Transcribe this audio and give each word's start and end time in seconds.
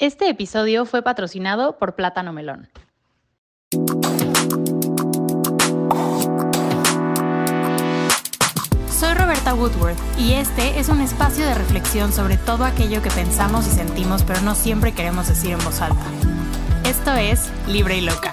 Este 0.00 0.30
episodio 0.30 0.86
fue 0.86 1.02
patrocinado 1.02 1.76
por 1.76 1.94
Plátano 1.94 2.32
Melón. 2.32 2.70
Soy 8.88 9.12
Roberta 9.12 9.52
Woodworth 9.52 9.98
y 10.18 10.32
este 10.32 10.80
es 10.80 10.88
un 10.88 11.02
espacio 11.02 11.44
de 11.44 11.52
reflexión 11.52 12.12
sobre 12.12 12.38
todo 12.38 12.64
aquello 12.64 13.02
que 13.02 13.10
pensamos 13.10 13.66
y 13.66 13.72
sentimos 13.72 14.22
pero 14.22 14.40
no 14.40 14.54
siempre 14.54 14.94
queremos 14.94 15.28
decir 15.28 15.50
en 15.50 15.58
voz 15.58 15.82
alta. 15.82 16.06
Esto 16.86 17.12
es 17.12 17.52
Libre 17.68 17.98
y 17.98 18.00
Loca. 18.00 18.32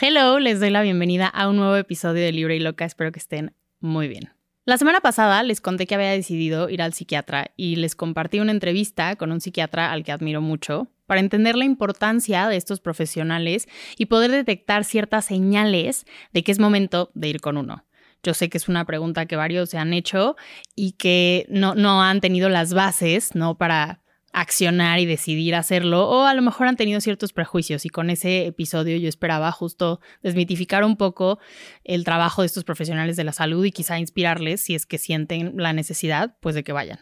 Hello, 0.00 0.40
les 0.40 0.58
doy 0.58 0.70
la 0.70 0.82
bienvenida 0.82 1.28
a 1.28 1.48
un 1.48 1.54
nuevo 1.54 1.76
episodio 1.76 2.24
de 2.24 2.32
Libre 2.32 2.56
y 2.56 2.58
Loca, 2.58 2.84
espero 2.84 3.12
que 3.12 3.20
estén 3.20 3.54
muy 3.78 4.08
bien. 4.08 4.37
La 4.68 4.76
semana 4.76 5.00
pasada 5.00 5.42
les 5.44 5.62
conté 5.62 5.86
que 5.86 5.94
había 5.94 6.10
decidido 6.10 6.68
ir 6.68 6.82
al 6.82 6.92
psiquiatra 6.92 7.52
y 7.56 7.76
les 7.76 7.96
compartí 7.96 8.38
una 8.38 8.52
entrevista 8.52 9.16
con 9.16 9.32
un 9.32 9.40
psiquiatra 9.40 9.90
al 9.90 10.04
que 10.04 10.12
admiro 10.12 10.42
mucho 10.42 10.88
para 11.06 11.20
entender 11.20 11.56
la 11.56 11.64
importancia 11.64 12.46
de 12.48 12.58
estos 12.58 12.78
profesionales 12.78 13.66
y 13.96 14.04
poder 14.04 14.30
detectar 14.30 14.84
ciertas 14.84 15.24
señales 15.24 16.04
de 16.34 16.44
que 16.44 16.52
es 16.52 16.58
momento 16.58 17.10
de 17.14 17.28
ir 17.28 17.40
con 17.40 17.56
uno. 17.56 17.86
Yo 18.22 18.34
sé 18.34 18.50
que 18.50 18.58
es 18.58 18.68
una 18.68 18.84
pregunta 18.84 19.24
que 19.24 19.36
varios 19.36 19.70
se 19.70 19.78
han 19.78 19.94
hecho 19.94 20.36
y 20.76 20.92
que 20.92 21.46
no, 21.48 21.74
no 21.74 22.02
han 22.02 22.20
tenido 22.20 22.50
las 22.50 22.74
bases 22.74 23.34
¿no? 23.34 23.56
para 23.56 24.02
accionar 24.32 24.98
y 24.98 25.06
decidir 25.06 25.54
hacerlo, 25.54 26.08
o 26.08 26.24
a 26.24 26.34
lo 26.34 26.42
mejor 26.42 26.66
han 26.66 26.76
tenido 26.76 27.00
ciertos 27.00 27.32
prejuicios 27.32 27.84
y 27.86 27.88
con 27.88 28.10
ese 28.10 28.46
episodio 28.46 28.96
yo 28.96 29.08
esperaba 29.08 29.50
justo 29.52 30.00
desmitificar 30.22 30.84
un 30.84 30.96
poco 30.96 31.38
el 31.84 32.04
trabajo 32.04 32.42
de 32.42 32.46
estos 32.46 32.64
profesionales 32.64 33.16
de 33.16 33.24
la 33.24 33.32
salud 33.32 33.64
y 33.64 33.72
quizá 33.72 33.98
inspirarles, 33.98 34.60
si 34.60 34.74
es 34.74 34.86
que 34.86 34.98
sienten 34.98 35.54
la 35.56 35.72
necesidad, 35.72 36.36
pues 36.40 36.54
de 36.54 36.64
que 36.64 36.72
vayan. 36.72 37.00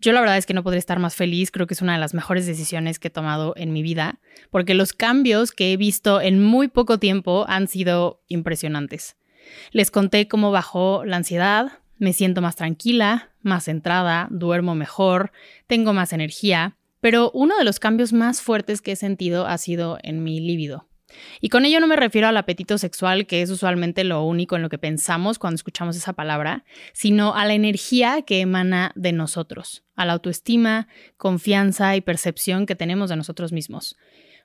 Yo 0.00 0.12
la 0.12 0.20
verdad 0.20 0.36
es 0.36 0.46
que 0.46 0.54
no 0.54 0.62
podría 0.62 0.78
estar 0.78 0.98
más 0.98 1.14
feliz, 1.14 1.50
creo 1.50 1.66
que 1.66 1.74
es 1.74 1.82
una 1.82 1.94
de 1.94 2.00
las 2.00 2.14
mejores 2.14 2.46
decisiones 2.46 2.98
que 2.98 3.08
he 3.08 3.10
tomado 3.10 3.54
en 3.56 3.72
mi 3.72 3.82
vida, 3.82 4.18
porque 4.50 4.74
los 4.74 4.92
cambios 4.92 5.52
que 5.52 5.72
he 5.72 5.76
visto 5.76 6.20
en 6.20 6.42
muy 6.42 6.68
poco 6.68 6.98
tiempo 6.98 7.44
han 7.48 7.68
sido 7.68 8.22
impresionantes. 8.28 9.16
Les 9.70 9.90
conté 9.90 10.28
cómo 10.28 10.50
bajó 10.50 11.04
la 11.04 11.16
ansiedad, 11.16 11.78
me 11.98 12.12
siento 12.12 12.42
más 12.42 12.56
tranquila, 12.56 13.30
más 13.46 13.64
centrada, 13.64 14.28
duermo 14.30 14.74
mejor, 14.74 15.32
tengo 15.66 15.92
más 15.92 16.12
energía, 16.12 16.76
pero 17.00 17.30
uno 17.32 17.56
de 17.56 17.64
los 17.64 17.78
cambios 17.78 18.12
más 18.12 18.42
fuertes 18.42 18.82
que 18.82 18.92
he 18.92 18.96
sentido 18.96 19.46
ha 19.46 19.58
sido 19.58 19.98
en 20.02 20.22
mi 20.22 20.40
líbido. 20.40 20.88
Y 21.40 21.50
con 21.50 21.64
ello 21.64 21.78
no 21.78 21.86
me 21.86 21.96
refiero 21.96 22.26
al 22.26 22.36
apetito 22.36 22.78
sexual, 22.78 23.26
que 23.26 23.42
es 23.42 23.50
usualmente 23.50 24.02
lo 24.02 24.24
único 24.24 24.56
en 24.56 24.62
lo 24.62 24.68
que 24.68 24.78
pensamos 24.78 25.38
cuando 25.38 25.54
escuchamos 25.54 25.96
esa 25.96 26.14
palabra, 26.14 26.64
sino 26.92 27.34
a 27.34 27.44
la 27.46 27.54
energía 27.54 28.22
que 28.22 28.40
emana 28.40 28.92
de 28.96 29.12
nosotros, 29.12 29.84
a 29.94 30.04
la 30.04 30.14
autoestima, 30.14 30.88
confianza 31.16 31.94
y 31.96 32.00
percepción 32.00 32.66
que 32.66 32.74
tenemos 32.74 33.08
de 33.08 33.16
nosotros 33.16 33.52
mismos. 33.52 33.96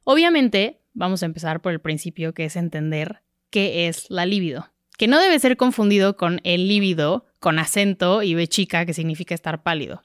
Obviamente, 0.03 0.81
vamos 0.93 1.23
a 1.23 1.25
empezar 1.25 1.61
por 1.61 1.71
el 1.71 1.81
principio 1.81 2.33
que 2.33 2.45
es 2.45 2.55
entender 2.55 3.21
qué 3.49 3.87
es 3.87 4.09
la 4.09 4.25
libido 4.25 4.71
que 5.01 5.07
no 5.07 5.19
debe 5.19 5.39
ser 5.39 5.57
confundido 5.57 6.15
con 6.15 6.41
el 6.43 6.67
líbido, 6.67 7.25
con 7.39 7.57
acento 7.57 8.21
y 8.21 8.35
bechica, 8.35 8.85
que 8.85 8.93
significa 8.93 9.33
estar 9.33 9.63
pálido. 9.63 10.03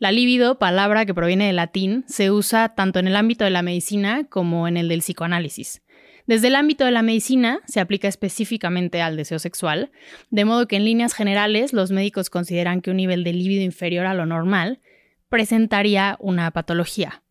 La 0.00 0.10
libido, 0.10 0.58
palabra 0.58 1.06
que 1.06 1.14
proviene 1.14 1.46
del 1.46 1.54
latín, 1.54 2.04
se 2.08 2.32
usa 2.32 2.74
tanto 2.74 2.98
en 2.98 3.06
el 3.06 3.14
ámbito 3.14 3.44
de 3.44 3.50
la 3.50 3.62
medicina 3.62 4.24
como 4.28 4.66
en 4.66 4.76
el 4.76 4.88
del 4.88 4.98
psicoanálisis. 4.98 5.80
Desde 6.26 6.48
el 6.48 6.56
ámbito 6.56 6.84
de 6.84 6.90
la 6.90 7.02
medicina 7.02 7.60
se 7.68 7.78
aplica 7.78 8.08
específicamente 8.08 9.00
al 9.00 9.16
deseo 9.16 9.38
sexual, 9.38 9.92
de 10.30 10.44
modo 10.44 10.66
que 10.66 10.74
en 10.74 10.86
líneas 10.86 11.14
generales 11.14 11.72
los 11.72 11.92
médicos 11.92 12.28
consideran 12.28 12.80
que 12.80 12.90
un 12.90 12.96
nivel 12.96 13.22
de 13.22 13.34
libido 13.34 13.62
inferior 13.62 14.06
a 14.06 14.14
lo 14.14 14.26
normal 14.26 14.80
presentaría 15.28 16.16
una 16.18 16.50
patología. 16.50 17.22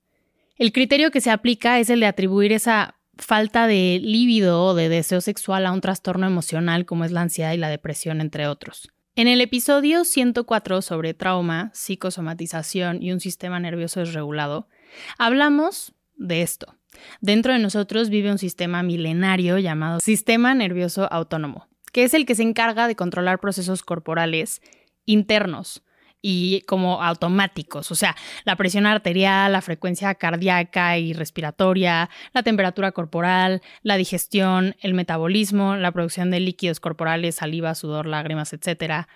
El 0.57 0.71
criterio 0.71 1.11
que 1.11 1.19
se 1.19 1.29
aplica 1.29 1.77
es 1.77 1.89
el 1.89 1.99
de 1.99 2.05
atribuir 2.05 2.53
esa 2.53 3.00
falta 3.17 3.67
de 3.67 3.99
líbido 4.01 4.63
o 4.63 4.73
de 4.73 4.89
deseo 4.89 5.21
sexual 5.21 5.65
a 5.65 5.71
un 5.71 5.81
trastorno 5.81 6.27
emocional 6.27 6.85
como 6.85 7.05
es 7.05 7.11
la 7.11 7.21
ansiedad 7.21 7.53
y 7.53 7.57
la 7.57 7.69
depresión, 7.69 8.21
entre 8.21 8.47
otros. 8.47 8.89
En 9.15 9.27
el 9.27 9.41
episodio 9.41 10.05
104 10.05 10.81
sobre 10.81 11.13
trauma, 11.13 11.69
psicosomatización 11.73 13.03
y 13.03 13.11
un 13.11 13.19
sistema 13.19 13.59
nervioso 13.59 13.99
desregulado, 13.99 14.69
hablamos 15.17 15.93
de 16.15 16.41
esto. 16.41 16.77
Dentro 17.19 17.53
de 17.53 17.59
nosotros 17.59 18.09
vive 18.09 18.31
un 18.31 18.37
sistema 18.37 18.83
milenario 18.83 19.57
llamado 19.57 19.99
sistema 19.99 20.53
nervioso 20.53 21.11
autónomo, 21.11 21.67
que 21.91 22.03
es 22.03 22.13
el 22.13 22.25
que 22.25 22.35
se 22.35 22.43
encarga 22.43 22.87
de 22.87 22.95
controlar 22.95 23.39
procesos 23.39 23.83
corporales 23.83 24.61
internos, 25.05 25.83
y 26.21 26.61
como 26.61 27.01
automáticos, 27.01 27.91
o 27.91 27.95
sea, 27.95 28.15
la 28.45 28.55
presión 28.55 28.85
arterial, 28.85 29.51
la 29.51 29.61
frecuencia 29.61 30.13
cardíaca 30.15 30.97
y 30.97 31.13
respiratoria, 31.13 32.09
la 32.33 32.43
temperatura 32.43 32.91
corporal, 32.91 33.61
la 33.81 33.97
digestión, 33.97 34.75
el 34.81 34.93
metabolismo, 34.93 35.75
la 35.75 35.91
producción 35.91 36.31
de 36.31 36.39
líquidos 36.39 36.79
corporales, 36.79 37.35
saliva, 37.35 37.73
sudor, 37.75 38.05
lágrimas, 38.05 38.53
etcétera, 38.53 39.07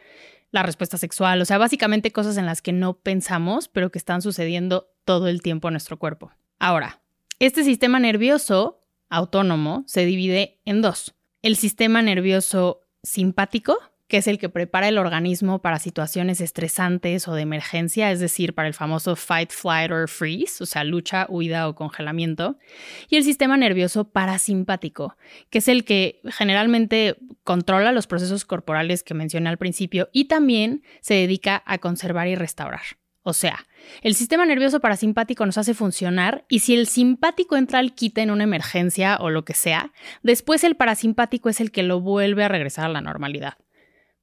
la 0.52 0.64
respuesta 0.64 0.98
sexual, 0.98 1.42
o 1.42 1.46
sea, 1.46 1.58
básicamente 1.58 2.12
cosas 2.12 2.38
en 2.38 2.46
las 2.46 2.62
que 2.62 2.72
no 2.72 2.94
pensamos, 2.98 3.68
pero 3.68 3.92
que 3.92 4.00
están 4.00 4.22
sucediendo 4.22 4.88
todo 5.04 5.28
el 5.28 5.42
tiempo 5.42 5.68
en 5.68 5.74
nuestro 5.74 6.00
cuerpo. 6.00 6.32
Ahora, 6.60 7.02
este 7.40 7.64
sistema 7.64 8.00
nervioso 8.00 8.82
autónomo 9.10 9.84
se 9.86 10.06
divide 10.06 10.62
en 10.66 10.82
dos. 10.82 11.14
El 11.42 11.58
sistema 11.58 12.02
nervioso 12.02 12.82
simpático, 13.04 13.78
que 14.08 14.18
es 14.18 14.28
el 14.28 14.38
que 14.38 14.50
prepara 14.50 14.88
el 14.88 14.98
organismo 14.98 15.60
para 15.60 15.80
situaciones 15.80 16.40
estresantes 16.40 17.28
o 17.28 17.34
de 17.34 17.42
emergencia, 17.42 18.12
es 18.12 18.20
decir, 18.20 18.54
para 18.54 18.68
el 18.68 18.74
famoso 18.74 19.16
fight, 19.16 19.52
flight 19.52 19.92
or 19.92 20.08
freeze, 20.08 20.64
o 20.64 20.66
sea, 20.66 20.84
lucha, 20.84 21.26
huida 21.30 21.68
o 21.68 21.76
congelamiento, 21.76 22.58
y 23.10 23.16
el 23.16 23.24
sistema 23.24 23.58
nervioso 23.58 24.06
parasimpático, 24.10 25.18
que 25.50 25.58
es 25.58 25.68
el 25.68 25.86
que 25.86 26.22
generalmente 26.26 27.18
controla 27.44 27.92
los 27.92 28.06
procesos 28.06 28.46
corporales 28.46 29.02
que 29.02 29.16
mencioné 29.16 29.50
al 29.50 29.58
principio 29.58 30.10
y 30.12 30.26
también 30.26 30.84
se 31.02 31.16
dedica 31.16 31.64
a 31.66 31.80
conservar 31.80 32.28
y 32.28 32.36
restaurar. 32.36 32.84
O 33.28 33.34
sea, 33.34 33.66
el 34.04 34.14
sistema 34.14 34.46
nervioso 34.46 34.80
parasimpático 34.80 35.48
nos 35.48 35.58
hace 35.58 35.74
funcionar 35.74 36.46
y 36.48 36.60
si 36.60 36.76
el 36.76 36.86
simpático 36.86 37.58
entra 37.58 37.80
al 37.80 37.96
quite 37.96 38.22
en 38.22 38.30
una 38.30 38.44
emergencia 38.44 39.18
o 39.20 39.32
lo 39.32 39.46
que 39.46 39.56
sea, 39.56 39.92
después 40.22 40.64
el 40.64 40.76
parasimpático 40.76 41.50
es 41.50 41.60
el 41.60 41.72
que 41.72 41.82
lo 41.82 42.02
vuelve 42.02 42.44
a 42.44 42.50
regresar 42.50 42.86
a 42.86 42.90
la 42.90 43.02
normalidad 43.02 43.56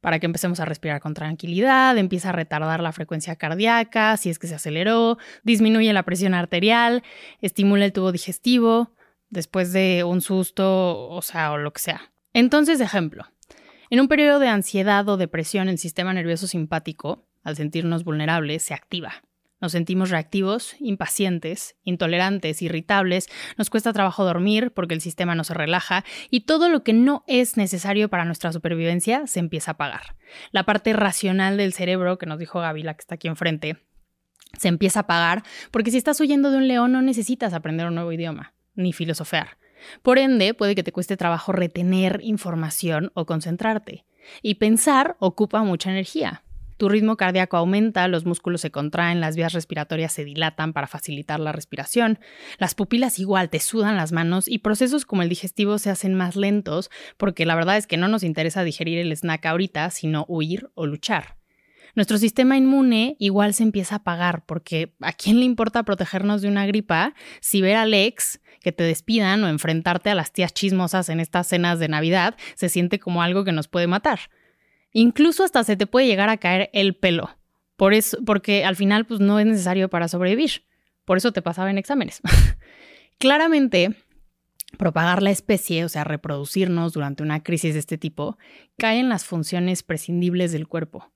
para 0.02 0.18
que 0.18 0.26
empecemos 0.26 0.60
a 0.60 0.64
respirar 0.64 1.00
con 1.00 1.14
tranquilidad, 1.14 1.96
empieza 1.96 2.30
a 2.30 2.32
retardar 2.32 2.80
la 2.82 2.92
frecuencia 2.92 3.36
cardíaca, 3.36 4.16
si 4.18 4.28
es 4.28 4.38
que 4.40 4.48
se 4.48 4.56
aceleró, 4.56 5.16
disminuye 5.44 5.92
la 5.92 6.02
presión 6.02 6.34
arterial, 6.34 7.04
estimula 7.40 7.84
el 7.84 7.92
tubo 7.92 8.10
digestivo, 8.10 8.90
después 9.30 9.72
de 9.72 10.02
un 10.04 10.20
susto, 10.20 11.08
o 11.08 11.22
sea, 11.22 11.52
o 11.52 11.56
lo 11.56 11.72
que 11.72 11.80
sea. 11.80 12.12
Entonces, 12.34 12.80
ejemplo, 12.80 13.26
en 13.90 14.00
un 14.00 14.08
periodo 14.08 14.40
de 14.40 14.48
ansiedad 14.48 15.08
o 15.08 15.16
depresión, 15.16 15.68
el 15.68 15.78
sistema 15.78 16.12
nervioso 16.12 16.48
simpático, 16.48 17.24
al 17.44 17.54
sentirnos 17.54 18.02
vulnerables, 18.02 18.64
se 18.64 18.74
activa. 18.74 19.22
Nos 19.62 19.72
sentimos 19.72 20.10
reactivos, 20.10 20.74
impacientes, 20.80 21.76
intolerantes, 21.84 22.60
irritables, 22.62 23.28
nos 23.56 23.70
cuesta 23.70 23.92
trabajo 23.92 24.24
dormir 24.24 24.72
porque 24.72 24.92
el 24.92 25.00
sistema 25.00 25.36
no 25.36 25.44
se 25.44 25.54
relaja 25.54 26.04
y 26.30 26.40
todo 26.40 26.68
lo 26.68 26.82
que 26.82 26.92
no 26.92 27.22
es 27.28 27.56
necesario 27.56 28.08
para 28.10 28.24
nuestra 28.24 28.52
supervivencia 28.52 29.28
se 29.28 29.38
empieza 29.38 29.70
a 29.70 29.74
apagar. 29.74 30.16
La 30.50 30.64
parte 30.64 30.92
racional 30.92 31.56
del 31.56 31.72
cerebro, 31.72 32.18
que 32.18 32.26
nos 32.26 32.40
dijo 32.40 32.58
Gaby, 32.58 32.82
la 32.82 32.94
que 32.94 33.02
está 33.02 33.14
aquí 33.14 33.28
enfrente, 33.28 33.76
se 34.58 34.66
empieza 34.66 34.98
a 34.98 35.02
apagar 35.02 35.44
porque 35.70 35.92
si 35.92 35.96
estás 35.96 36.20
huyendo 36.20 36.50
de 36.50 36.56
un 36.56 36.66
león 36.66 36.90
no 36.90 37.00
necesitas 37.00 37.54
aprender 37.54 37.86
un 37.86 37.94
nuevo 37.94 38.10
idioma, 38.10 38.54
ni 38.74 38.92
filosofar. 38.92 39.58
Por 40.02 40.18
ende, 40.18 40.54
puede 40.54 40.74
que 40.74 40.82
te 40.82 40.92
cueste 40.92 41.16
trabajo 41.16 41.52
retener 41.52 42.18
información 42.24 43.12
o 43.14 43.26
concentrarte. 43.26 44.06
Y 44.42 44.56
pensar 44.56 45.16
ocupa 45.20 45.62
mucha 45.62 45.90
energía. 45.90 46.42
Tu 46.82 46.88
ritmo 46.88 47.16
cardíaco 47.16 47.56
aumenta, 47.56 48.08
los 48.08 48.26
músculos 48.26 48.60
se 48.60 48.72
contraen, 48.72 49.20
las 49.20 49.36
vías 49.36 49.52
respiratorias 49.52 50.12
se 50.12 50.24
dilatan 50.24 50.72
para 50.72 50.88
facilitar 50.88 51.38
la 51.38 51.52
respiración, 51.52 52.18
las 52.58 52.74
pupilas 52.74 53.20
igual 53.20 53.50
te 53.50 53.60
sudan 53.60 53.96
las 53.96 54.10
manos 54.10 54.48
y 54.48 54.58
procesos 54.58 55.04
como 55.04 55.22
el 55.22 55.28
digestivo 55.28 55.78
se 55.78 55.90
hacen 55.90 56.14
más 56.14 56.34
lentos 56.34 56.90
porque 57.18 57.46
la 57.46 57.54
verdad 57.54 57.76
es 57.76 57.86
que 57.86 57.98
no 57.98 58.08
nos 58.08 58.24
interesa 58.24 58.64
digerir 58.64 58.98
el 58.98 59.12
snack 59.12 59.46
ahorita, 59.46 59.90
sino 59.90 60.24
huir 60.26 60.70
o 60.74 60.86
luchar. 60.86 61.36
Nuestro 61.94 62.18
sistema 62.18 62.56
inmune 62.56 63.14
igual 63.20 63.54
se 63.54 63.62
empieza 63.62 63.94
a 63.94 63.98
apagar 63.98 64.44
porque 64.44 64.92
¿a 65.02 65.12
quién 65.12 65.38
le 65.38 65.44
importa 65.44 65.84
protegernos 65.84 66.42
de 66.42 66.48
una 66.48 66.66
gripa 66.66 67.14
si 67.40 67.60
ver 67.60 67.76
al 67.76 67.94
ex 67.94 68.40
que 68.60 68.72
te 68.72 68.82
despidan 68.82 69.44
o 69.44 69.48
enfrentarte 69.48 70.10
a 70.10 70.16
las 70.16 70.32
tías 70.32 70.52
chismosas 70.52 71.10
en 71.10 71.20
estas 71.20 71.46
cenas 71.46 71.78
de 71.78 71.86
Navidad 71.86 72.34
se 72.56 72.68
siente 72.68 72.98
como 72.98 73.22
algo 73.22 73.44
que 73.44 73.52
nos 73.52 73.68
puede 73.68 73.86
matar? 73.86 74.18
Incluso 74.92 75.44
hasta 75.44 75.64
se 75.64 75.76
te 75.76 75.86
puede 75.86 76.06
llegar 76.06 76.28
a 76.28 76.36
caer 76.36 76.70
el 76.72 76.94
pelo. 76.94 77.30
Por 77.76 77.94
eso, 77.94 78.18
porque 78.24 78.64
al 78.64 78.76
final 78.76 79.06
pues, 79.06 79.20
no 79.20 79.38
es 79.38 79.46
necesario 79.46 79.88
para 79.88 80.08
sobrevivir. 80.08 80.64
Por 81.04 81.16
eso 81.16 81.32
te 81.32 81.42
pasaba 81.42 81.70
en 81.70 81.78
exámenes. 81.78 82.20
Claramente, 83.18 83.96
propagar 84.78 85.22
la 85.22 85.30
especie, 85.30 85.84
o 85.84 85.88
sea, 85.88 86.04
reproducirnos 86.04 86.92
durante 86.92 87.22
una 87.22 87.42
crisis 87.42 87.74
de 87.74 87.80
este 87.80 87.98
tipo, 87.98 88.38
cae 88.78 88.98
en 89.00 89.08
las 89.08 89.24
funciones 89.24 89.82
prescindibles 89.82 90.52
del 90.52 90.68
cuerpo. 90.68 91.10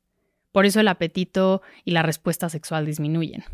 Por 0.53 0.67
eso 0.67 0.81
el 0.81 0.89
apetito 0.89 1.63
y 1.85 1.91
la 1.91 2.03
respuesta 2.03 2.49
sexual 2.49 2.87
disminuyen. 2.87 3.45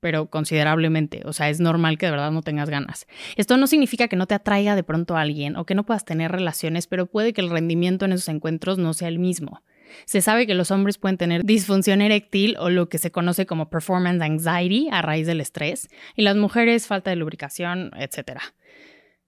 Pero 0.00 0.26
considerablemente. 0.26 1.22
O 1.24 1.32
sea, 1.32 1.48
es 1.48 1.60
normal 1.60 1.98
que 1.98 2.06
de 2.06 2.12
verdad 2.12 2.30
no 2.30 2.42
tengas 2.42 2.70
ganas. 2.70 3.06
Esto 3.36 3.56
no 3.56 3.66
significa 3.66 4.08
que 4.08 4.16
no 4.16 4.26
te 4.26 4.34
atraiga 4.34 4.76
de 4.76 4.82
pronto 4.82 5.16
a 5.16 5.22
alguien 5.22 5.56
o 5.56 5.66
que 5.66 5.74
no 5.74 5.84
puedas 5.84 6.04
tener 6.04 6.32
relaciones, 6.32 6.86
pero 6.86 7.06
puede 7.06 7.32
que 7.32 7.40
el 7.40 7.50
rendimiento 7.50 8.04
en 8.04 8.12
esos 8.12 8.28
encuentros 8.28 8.78
no 8.78 8.94
sea 8.94 9.08
el 9.08 9.18
mismo. 9.18 9.62
Se 10.04 10.20
sabe 10.20 10.46
que 10.46 10.54
los 10.54 10.70
hombres 10.70 10.98
pueden 10.98 11.16
tener 11.16 11.44
disfunción 11.44 12.00
eréctil 12.00 12.56
o 12.58 12.70
lo 12.70 12.88
que 12.88 12.98
se 12.98 13.10
conoce 13.10 13.46
como 13.46 13.70
performance 13.70 14.22
anxiety 14.22 14.88
a 14.90 15.02
raíz 15.02 15.26
del 15.26 15.40
estrés, 15.40 15.88
y 16.14 16.22
las 16.22 16.36
mujeres 16.36 16.86
falta 16.86 17.10
de 17.10 17.16
lubricación, 17.16 17.92
etc. 17.96 18.40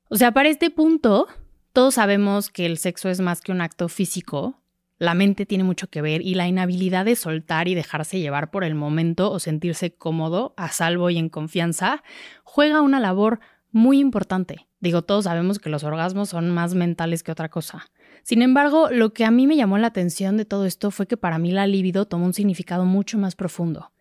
O 0.08 0.16
sea, 0.16 0.32
para 0.32 0.48
este 0.48 0.70
punto, 0.70 1.26
todos 1.72 1.94
sabemos 1.94 2.50
que 2.50 2.66
el 2.66 2.78
sexo 2.78 3.08
es 3.08 3.20
más 3.20 3.40
que 3.40 3.52
un 3.52 3.60
acto 3.60 3.88
físico, 3.88 4.60
la 4.98 5.14
mente 5.14 5.46
tiene 5.46 5.64
mucho 5.64 5.88
que 5.88 6.02
ver 6.02 6.22
y 6.22 6.34
la 6.34 6.48
inhabilidad 6.48 7.04
de 7.04 7.16
soltar 7.16 7.68
y 7.68 7.74
dejarse 7.74 8.18
llevar 8.20 8.50
por 8.50 8.64
el 8.64 8.74
momento 8.74 9.30
o 9.30 9.38
sentirse 9.38 9.94
cómodo, 9.94 10.54
a 10.56 10.70
salvo 10.70 11.10
y 11.10 11.18
en 11.18 11.28
confianza, 11.28 12.02
juega 12.42 12.82
una 12.82 13.00
labor 13.00 13.40
muy 13.70 14.00
importante. 14.00 14.66
Digo, 14.80 15.02
todos 15.02 15.24
sabemos 15.24 15.58
que 15.58 15.70
los 15.70 15.84
orgasmos 15.84 16.30
son 16.30 16.50
más 16.50 16.74
mentales 16.74 17.22
que 17.22 17.32
otra 17.32 17.48
cosa. 17.48 17.86
Sin 18.22 18.42
embargo, 18.42 18.88
lo 18.90 19.12
que 19.12 19.24
a 19.24 19.30
mí 19.30 19.46
me 19.46 19.56
llamó 19.56 19.78
la 19.78 19.88
atención 19.88 20.36
de 20.36 20.44
todo 20.44 20.66
esto 20.66 20.90
fue 20.90 21.06
que 21.06 21.16
para 21.16 21.38
mí 21.38 21.50
la 21.52 21.66
libido 21.66 22.06
tomó 22.06 22.26
un 22.26 22.34
significado 22.34 22.84
mucho 22.84 23.18
más 23.18 23.36
profundo. 23.36 23.92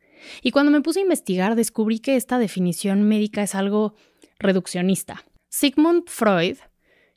Y 0.41 0.51
cuando 0.51 0.71
me 0.71 0.81
puse 0.81 0.99
a 0.99 1.03
investigar 1.03 1.55
descubrí 1.55 1.99
que 1.99 2.15
esta 2.15 2.39
definición 2.39 3.03
médica 3.03 3.43
es 3.43 3.55
algo 3.55 3.95
reduccionista. 4.39 5.23
Sigmund 5.49 6.03
Freud 6.07 6.57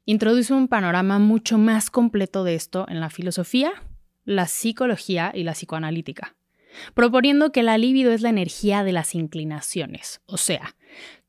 introduce 0.05 0.52
un 0.52 0.69
panorama 0.69 1.19
mucho 1.19 1.58
más 1.58 1.91
completo 1.91 2.44
de 2.44 2.55
esto 2.55 2.87
en 2.88 3.00
la 3.00 3.11
filosofía, 3.11 3.73
la 4.25 4.47
psicología 4.47 5.32
y 5.35 5.44
la 5.44 5.52
psicoanalítica, 5.52 6.37
proponiendo 6.94 7.52
que 7.52 7.62
la 7.62 7.79
libido 7.79 8.12
es 8.12 8.20
la 8.20 8.29
energía 8.29 8.85
de 8.85 8.93
las 8.93 9.14
inclinaciones, 9.14 10.20
o 10.26 10.37
sea, 10.37 10.76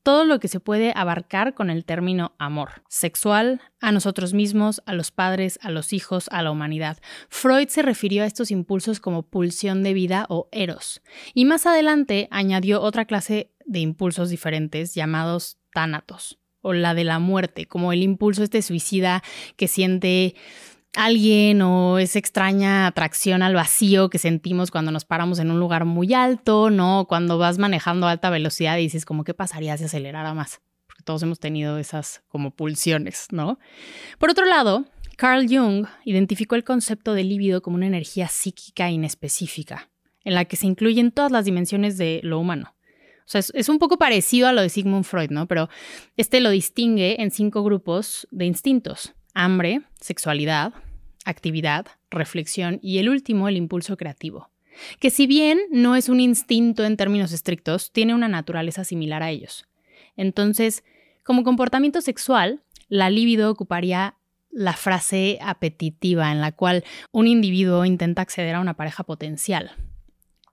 todo 0.02 0.24
lo 0.24 0.40
que 0.40 0.48
se 0.48 0.58
puede 0.58 0.92
abarcar 0.96 1.54
con 1.54 1.70
el 1.70 1.84
término 1.84 2.34
amor, 2.38 2.82
sexual, 2.88 3.60
a 3.80 3.92
nosotros 3.92 4.34
mismos, 4.34 4.82
a 4.84 4.94
los 4.94 5.12
padres, 5.12 5.60
a 5.62 5.70
los 5.70 5.92
hijos, 5.92 6.28
a 6.32 6.42
la 6.42 6.50
humanidad. 6.50 6.98
Freud 7.28 7.68
se 7.68 7.82
refirió 7.82 8.24
a 8.24 8.26
estos 8.26 8.50
impulsos 8.50 8.98
como 8.98 9.22
pulsión 9.22 9.82
de 9.84 9.94
vida 9.94 10.26
o 10.28 10.48
eros, 10.50 11.02
y 11.34 11.44
más 11.44 11.66
adelante 11.66 12.26
añadió 12.30 12.82
otra 12.82 13.04
clase 13.04 13.52
de 13.64 13.78
impulsos 13.78 14.28
diferentes 14.28 14.94
llamados 14.94 15.58
tánatos 15.72 16.41
o 16.62 16.72
la 16.72 16.94
de 16.94 17.04
la 17.04 17.18
muerte, 17.18 17.66
como 17.66 17.92
el 17.92 18.02
impulso 18.02 18.42
este 18.42 18.62
suicida 18.62 19.22
que 19.56 19.68
siente 19.68 20.34
alguien 20.94 21.62
o 21.62 21.98
esa 21.98 22.18
extraña 22.18 22.86
atracción 22.86 23.42
al 23.42 23.54
vacío 23.54 24.10
que 24.10 24.18
sentimos 24.18 24.70
cuando 24.70 24.92
nos 24.92 25.04
paramos 25.04 25.38
en 25.38 25.50
un 25.50 25.58
lugar 25.58 25.84
muy 25.84 26.12
alto, 26.14 26.70
¿no? 26.70 27.06
Cuando 27.08 27.38
vas 27.38 27.58
manejando 27.58 28.06
a 28.06 28.10
alta 28.10 28.30
velocidad 28.30 28.78
y 28.78 28.82
dices 28.82 29.04
como 29.04 29.24
qué 29.24 29.34
pasaría 29.34 29.76
si 29.76 29.84
acelerara 29.84 30.34
más, 30.34 30.60
porque 30.86 31.02
todos 31.02 31.22
hemos 31.22 31.40
tenido 31.40 31.78
esas 31.78 32.22
como 32.28 32.50
pulsiones, 32.50 33.26
¿no? 33.30 33.58
Por 34.18 34.30
otro 34.30 34.44
lado, 34.44 34.84
Carl 35.16 35.46
Jung 35.48 35.86
identificó 36.04 36.56
el 36.56 36.64
concepto 36.64 37.14
de 37.14 37.24
líbido 37.24 37.62
como 37.62 37.76
una 37.76 37.86
energía 37.86 38.28
psíquica 38.28 38.90
inespecífica, 38.90 39.90
en 40.24 40.34
la 40.34 40.44
que 40.44 40.56
se 40.56 40.66
incluyen 40.66 41.10
todas 41.10 41.32
las 41.32 41.44
dimensiones 41.44 41.96
de 41.96 42.20
lo 42.22 42.38
humano. 42.38 42.74
Sea, 43.24 43.40
es, 43.54 43.68
un 43.68 43.78
poco 43.78 43.98
parecido 43.98 44.48
a 44.48 44.52
lo 44.52 44.62
de 44.62 44.68
Sigmund 44.68 45.04
Freud, 45.04 45.30
¿no? 45.30 45.46
Pero 45.46 45.68
este 46.16 46.40
lo 46.40 46.50
distingue 46.50 47.22
en 47.22 47.30
cinco 47.30 47.62
grupos 47.62 48.26
de 48.30 48.46
instintos. 48.46 49.14
Hambre, 49.34 49.82
sexualidad, 50.00 50.74
actividad, 51.24 51.86
reflexión 52.10 52.78
y 52.82 52.98
el 52.98 53.08
último, 53.08 53.48
el 53.48 53.56
impulso 53.56 53.96
creativo. 53.96 54.50
Que 54.98 55.10
si 55.10 55.26
bien 55.26 55.60
no 55.70 55.96
es 55.96 56.08
un 56.08 56.20
instinto 56.20 56.84
en 56.84 56.96
términos 56.96 57.32
estrictos, 57.32 57.92
tiene 57.92 58.14
una 58.14 58.28
naturaleza 58.28 58.84
similar 58.84 59.22
a 59.22 59.30
ellos. 59.30 59.66
Entonces, 60.16 60.84
como 61.22 61.44
comportamiento 61.44 62.00
sexual, 62.00 62.62
la 62.88 63.10
libido 63.10 63.50
ocuparía 63.50 64.16
la 64.50 64.74
frase 64.74 65.38
apetitiva 65.40 66.30
en 66.30 66.40
la 66.40 66.52
cual 66.52 66.84
un 67.10 67.26
individuo 67.26 67.84
intenta 67.84 68.22
acceder 68.22 68.54
a 68.54 68.60
una 68.60 68.74
pareja 68.74 69.02
potencial, 69.04 69.72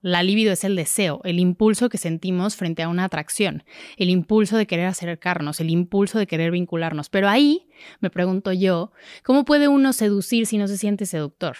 la 0.02 0.22
libido 0.22 0.52
es 0.52 0.64
el 0.64 0.76
deseo, 0.76 1.20
el 1.24 1.38
impulso 1.38 1.88
que 1.88 1.98
sentimos 1.98 2.56
frente 2.56 2.82
a 2.82 2.88
una 2.88 3.04
atracción, 3.04 3.64
el 3.96 4.08
impulso 4.08 4.56
de 4.56 4.66
querer 4.66 4.86
acercarnos, 4.86 5.60
el 5.60 5.70
impulso 5.70 6.18
de 6.18 6.26
querer 6.26 6.50
vincularnos. 6.50 7.10
Pero 7.10 7.28
ahí, 7.28 7.68
me 8.00 8.10
pregunto 8.10 8.52
yo, 8.52 8.92
¿cómo 9.24 9.44
puede 9.44 9.68
uno 9.68 9.92
seducir 9.92 10.46
si 10.46 10.56
no 10.58 10.68
se 10.68 10.78
siente 10.78 11.06
seductor? 11.06 11.56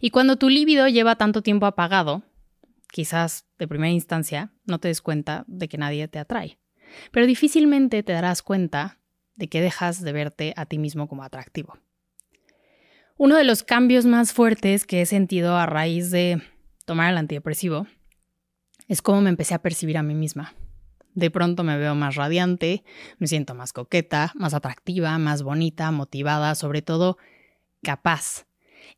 Y 0.00 0.10
cuando 0.10 0.36
tu 0.36 0.48
libido 0.48 0.88
lleva 0.88 1.16
tanto 1.16 1.42
tiempo 1.42 1.66
apagado, 1.66 2.22
quizás 2.90 3.46
de 3.58 3.68
primera 3.68 3.90
instancia 3.90 4.52
no 4.64 4.78
te 4.78 4.88
des 4.88 5.02
cuenta 5.02 5.44
de 5.46 5.68
que 5.68 5.78
nadie 5.78 6.08
te 6.08 6.18
atrae, 6.18 6.58
pero 7.10 7.26
difícilmente 7.26 8.02
te 8.02 8.12
darás 8.12 8.42
cuenta 8.42 9.00
de 9.34 9.48
que 9.48 9.60
dejas 9.60 10.00
de 10.00 10.12
verte 10.12 10.54
a 10.56 10.64
ti 10.64 10.78
mismo 10.78 11.08
como 11.08 11.24
atractivo. 11.24 11.76
Uno 13.16 13.36
de 13.36 13.44
los 13.44 13.62
cambios 13.62 14.06
más 14.06 14.32
fuertes 14.32 14.86
que 14.86 15.02
he 15.02 15.06
sentido 15.06 15.56
a 15.56 15.66
raíz 15.66 16.10
de 16.10 16.42
tomar 16.84 17.10
el 17.10 17.18
antidepresivo, 17.18 17.86
es 18.88 19.02
como 19.02 19.20
me 19.20 19.30
empecé 19.30 19.54
a 19.54 19.62
percibir 19.62 19.98
a 19.98 20.02
mí 20.02 20.14
misma. 20.14 20.54
De 21.14 21.30
pronto 21.30 21.62
me 21.62 21.78
veo 21.78 21.94
más 21.94 22.16
radiante, 22.16 22.82
me 23.18 23.26
siento 23.26 23.54
más 23.54 23.72
coqueta, 23.72 24.32
más 24.34 24.52
atractiva, 24.52 25.16
más 25.18 25.42
bonita, 25.42 25.90
motivada, 25.90 26.54
sobre 26.54 26.82
todo 26.82 27.18
capaz. 27.82 28.46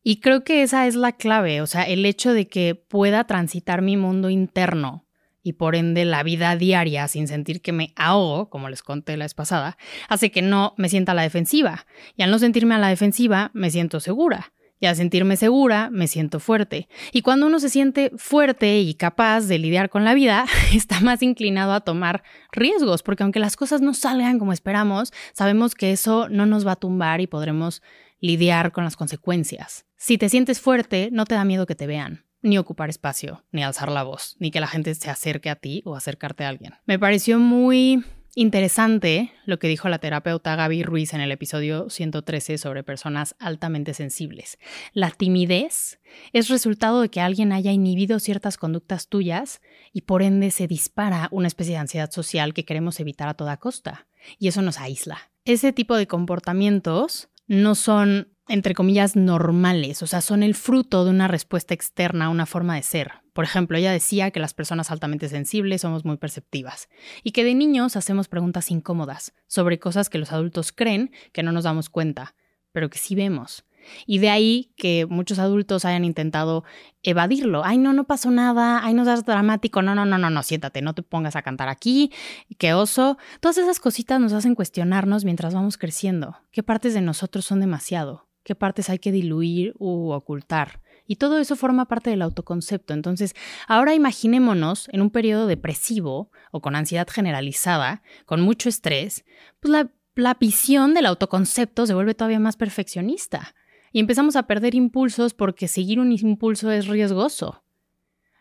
Y 0.02 0.20
creo 0.20 0.42
que 0.42 0.62
esa 0.62 0.86
es 0.86 0.94
la 0.94 1.12
clave, 1.12 1.60
o 1.60 1.66
sea, 1.66 1.82
el 1.82 2.06
hecho 2.06 2.32
de 2.32 2.48
que 2.48 2.74
pueda 2.74 3.24
transitar 3.24 3.82
mi 3.82 3.96
mundo 3.96 4.30
interno 4.30 5.06
y 5.42 5.52
por 5.52 5.76
ende 5.76 6.04
la 6.04 6.24
vida 6.24 6.56
diaria 6.56 7.06
sin 7.06 7.28
sentir 7.28 7.60
que 7.62 7.72
me 7.72 7.92
ahogo, 7.94 8.50
como 8.50 8.68
les 8.68 8.82
conté 8.82 9.16
la 9.16 9.26
vez 9.26 9.34
pasada, 9.34 9.78
hace 10.08 10.32
que 10.32 10.42
no 10.42 10.74
me 10.76 10.88
sienta 10.88 11.12
a 11.12 11.14
la 11.14 11.22
defensiva. 11.22 11.86
Y 12.16 12.22
al 12.22 12.32
no 12.32 12.40
sentirme 12.40 12.74
a 12.74 12.78
la 12.78 12.88
defensiva, 12.88 13.52
me 13.54 13.70
siento 13.70 14.00
segura. 14.00 14.52
Y 14.78 14.86
al 14.86 14.96
sentirme 14.96 15.36
segura, 15.36 15.88
me 15.90 16.06
siento 16.06 16.38
fuerte. 16.38 16.88
Y 17.12 17.22
cuando 17.22 17.46
uno 17.46 17.60
se 17.60 17.70
siente 17.70 18.12
fuerte 18.16 18.80
y 18.80 18.94
capaz 18.94 19.42
de 19.42 19.58
lidiar 19.58 19.88
con 19.88 20.04
la 20.04 20.14
vida, 20.14 20.46
está 20.74 21.00
más 21.00 21.22
inclinado 21.22 21.72
a 21.72 21.80
tomar 21.80 22.22
riesgos, 22.52 23.02
porque 23.02 23.22
aunque 23.22 23.40
las 23.40 23.56
cosas 23.56 23.80
no 23.80 23.94
salgan 23.94 24.38
como 24.38 24.52
esperamos, 24.52 25.12
sabemos 25.32 25.74
que 25.74 25.92
eso 25.92 26.28
no 26.28 26.46
nos 26.46 26.66
va 26.66 26.72
a 26.72 26.76
tumbar 26.76 27.20
y 27.20 27.26
podremos 27.26 27.82
lidiar 28.20 28.72
con 28.72 28.84
las 28.84 28.96
consecuencias. 28.96 29.86
Si 29.96 30.18
te 30.18 30.28
sientes 30.28 30.60
fuerte, 30.60 31.08
no 31.10 31.24
te 31.24 31.34
da 31.34 31.44
miedo 31.44 31.66
que 31.66 31.74
te 31.74 31.86
vean 31.86 32.26
ni 32.42 32.58
ocupar 32.58 32.90
espacio, 32.90 33.44
ni 33.50 33.64
alzar 33.64 33.90
la 33.90 34.04
voz, 34.04 34.36
ni 34.38 34.50
que 34.50 34.60
la 34.60 34.68
gente 34.68 34.94
se 34.94 35.10
acerque 35.10 35.50
a 35.50 35.56
ti 35.56 35.82
o 35.84 35.96
acercarte 35.96 36.44
a 36.44 36.48
alguien. 36.48 36.74
Me 36.84 36.98
pareció 36.98 37.38
muy 37.38 38.04
Interesante 38.38 39.32
lo 39.46 39.58
que 39.58 39.66
dijo 39.66 39.88
la 39.88 39.98
terapeuta 39.98 40.56
Gaby 40.56 40.82
Ruiz 40.82 41.14
en 41.14 41.22
el 41.22 41.32
episodio 41.32 41.88
113 41.88 42.58
sobre 42.58 42.82
personas 42.82 43.34
altamente 43.38 43.94
sensibles. 43.94 44.58
La 44.92 45.10
timidez 45.10 46.00
es 46.34 46.50
resultado 46.50 47.00
de 47.00 47.08
que 47.08 47.22
alguien 47.22 47.50
haya 47.50 47.72
inhibido 47.72 48.20
ciertas 48.20 48.58
conductas 48.58 49.08
tuyas 49.08 49.62
y 49.90 50.02
por 50.02 50.20
ende 50.20 50.50
se 50.50 50.68
dispara 50.68 51.28
una 51.30 51.48
especie 51.48 51.72
de 51.72 51.78
ansiedad 51.78 52.10
social 52.10 52.52
que 52.52 52.66
queremos 52.66 53.00
evitar 53.00 53.26
a 53.26 53.34
toda 53.34 53.56
costa. 53.56 54.06
Y 54.38 54.48
eso 54.48 54.60
nos 54.60 54.80
aísla. 54.80 55.30
Ese 55.46 55.72
tipo 55.72 55.96
de 55.96 56.06
comportamientos 56.06 57.30
no 57.46 57.74
son 57.74 58.28
entre 58.48 58.74
comillas, 58.74 59.16
normales, 59.16 60.02
o 60.02 60.06
sea, 60.06 60.20
son 60.20 60.42
el 60.42 60.54
fruto 60.54 61.04
de 61.04 61.10
una 61.10 61.26
respuesta 61.26 61.74
externa, 61.74 62.28
una 62.28 62.46
forma 62.46 62.76
de 62.76 62.82
ser. 62.82 63.12
Por 63.36 63.44
ejemplo, 63.44 63.76
ella 63.76 63.92
decía 63.92 64.30
que 64.30 64.40
las 64.40 64.54
personas 64.54 64.90
altamente 64.90 65.28
sensibles 65.28 65.82
somos 65.82 66.06
muy 66.06 66.16
perceptivas 66.16 66.88
y 67.22 67.32
que 67.32 67.44
de 67.44 67.54
niños 67.54 67.94
hacemos 67.94 68.28
preguntas 68.28 68.70
incómodas 68.70 69.34
sobre 69.46 69.78
cosas 69.78 70.08
que 70.08 70.16
los 70.16 70.32
adultos 70.32 70.72
creen 70.72 71.10
que 71.34 71.42
no 71.42 71.52
nos 71.52 71.64
damos 71.64 71.90
cuenta, 71.90 72.34
pero 72.72 72.88
que 72.88 72.96
sí 72.96 73.14
vemos. 73.14 73.66
Y 74.06 74.20
de 74.20 74.30
ahí 74.30 74.72
que 74.78 75.04
muchos 75.04 75.38
adultos 75.38 75.84
hayan 75.84 76.06
intentado 76.06 76.64
evadirlo. 77.02 77.62
Ay, 77.62 77.76
no, 77.76 77.92
no 77.92 78.04
pasó 78.04 78.30
nada. 78.30 78.80
Ay, 78.82 78.94
no 78.94 79.04
seas 79.04 79.26
dramático. 79.26 79.82
No, 79.82 79.94
no, 79.94 80.06
no, 80.06 80.16
no, 80.16 80.30
no, 80.30 80.42
siéntate, 80.42 80.80
no 80.80 80.94
te 80.94 81.02
pongas 81.02 81.36
a 81.36 81.42
cantar 81.42 81.68
aquí. 81.68 82.10
Qué 82.56 82.72
oso. 82.72 83.18
Todas 83.40 83.58
esas 83.58 83.80
cositas 83.80 84.18
nos 84.18 84.32
hacen 84.32 84.54
cuestionarnos 84.54 85.26
mientras 85.26 85.52
vamos 85.52 85.76
creciendo. 85.76 86.38
¿Qué 86.52 86.62
partes 86.62 86.94
de 86.94 87.02
nosotros 87.02 87.44
son 87.44 87.60
demasiado? 87.60 88.26
qué 88.46 88.54
partes 88.54 88.88
hay 88.90 89.00
que 89.00 89.10
diluir 89.10 89.74
u 89.76 90.12
ocultar. 90.12 90.80
Y 91.06 91.16
todo 91.16 91.38
eso 91.38 91.56
forma 91.56 91.86
parte 91.86 92.10
del 92.10 92.22
autoconcepto. 92.22 92.94
Entonces, 92.94 93.34
ahora 93.68 93.94
imaginémonos 93.94 94.88
en 94.92 95.02
un 95.02 95.10
periodo 95.10 95.46
depresivo 95.46 96.30
o 96.50 96.60
con 96.60 96.74
ansiedad 96.74 97.08
generalizada, 97.08 98.02
con 98.24 98.40
mucho 98.40 98.68
estrés, 98.68 99.24
pues 99.60 99.70
la, 99.70 99.90
la 100.14 100.34
visión 100.34 100.94
del 100.94 101.06
autoconcepto 101.06 101.86
se 101.86 101.94
vuelve 101.94 102.14
todavía 102.14 102.40
más 102.40 102.56
perfeccionista. 102.56 103.54
Y 103.92 104.00
empezamos 104.00 104.36
a 104.36 104.44
perder 104.44 104.74
impulsos 104.74 105.32
porque 105.32 105.68
seguir 105.68 106.00
un 106.00 106.12
impulso 106.12 106.70
es 106.70 106.86
riesgoso. 106.86 107.62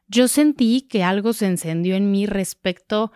Yo 0.08 0.28
sentí 0.28 0.82
que 0.82 1.04
algo 1.04 1.34
se 1.34 1.48
encendió 1.48 1.96
en 1.96 2.12
mí 2.12 2.26
respecto 2.26 3.12